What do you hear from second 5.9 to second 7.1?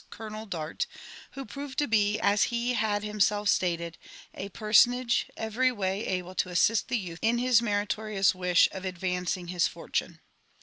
able to assist the